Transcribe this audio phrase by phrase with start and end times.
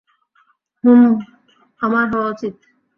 [0.83, 1.13] হুমম
[1.81, 2.55] আমার হওয়া উচিত।